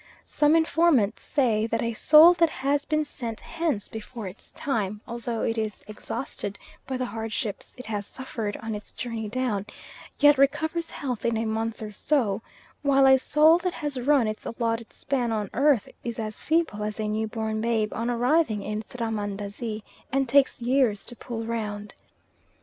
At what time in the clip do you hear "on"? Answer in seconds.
8.63-8.73, 15.31-15.51, 17.93-18.09